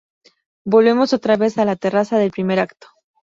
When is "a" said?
1.59-1.65